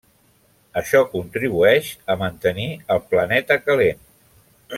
Això 0.81 1.01
contribueix 1.11 1.91
a 2.13 2.17
mantenir 2.23 2.67
el 2.97 3.05
planeta 3.13 3.63
calent. 3.69 4.07